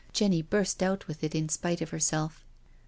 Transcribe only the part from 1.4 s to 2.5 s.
spite of herself.